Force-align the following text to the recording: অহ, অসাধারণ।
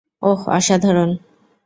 অহ, 0.21 0.41
অসাধারণ। 0.49 1.11